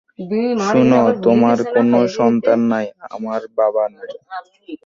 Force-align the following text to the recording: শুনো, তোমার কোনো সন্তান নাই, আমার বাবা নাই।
শুনো, 0.65 1.01
তোমার 1.25 1.57
কোনো 1.73 1.97
সন্তান 2.17 2.59
নাই, 2.71 2.85
আমার 3.09 3.41
বাবা 3.57 3.83
নাই। 3.95 4.09